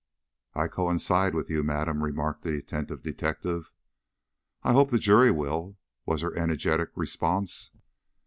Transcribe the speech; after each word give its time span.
"I 0.55 0.67
coincide 0.67 1.35
with 1.35 1.47
you, 1.51 1.61
madam," 1.61 2.03
remarked 2.03 2.41
the 2.41 2.57
attentive 2.57 3.03
detective. 3.03 3.71
"I 4.63 4.73
hope 4.73 4.89
the 4.89 4.97
jury 4.97 5.29
will," 5.29 5.77
was 6.07 6.23
her 6.23 6.35
energetic 6.35 6.89
response. 6.95 7.69